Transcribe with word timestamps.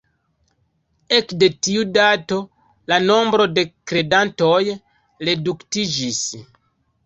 Ekde 1.17 1.49
tiu 1.67 1.83
dato 1.97 2.39
la 2.93 2.99
nombro 3.11 3.49
de 3.59 3.67
kredantoj 3.93 4.63
reduktiĝis. 5.31 6.27